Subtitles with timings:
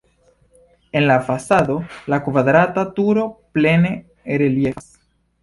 [0.91, 1.75] En la fasado
[2.13, 3.27] la kvadrata turo
[3.59, 3.93] plene
[4.45, 4.91] reliefas.